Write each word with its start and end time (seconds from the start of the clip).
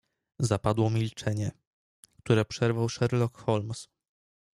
"Zapadło 0.39 0.89
milczenie, 0.89 1.51
które 2.23 2.45
przerwał 2.45 2.89
Sherlock 2.89 3.37
Holmes." 3.37 3.87